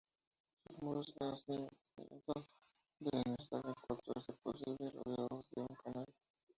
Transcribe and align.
Sus 0.65 0.81
muros 0.81 1.05
de 1.05 1.37
cerramiento 1.37 2.33
deben 3.01 3.35
estar 3.37 3.63
en 3.63 3.75
cuanto 3.85 4.19
sea 4.19 4.35
posible, 4.41 4.89
rodeados 4.95 5.45
de 5.55 5.61
un 5.61 5.67
canal. 5.75 6.05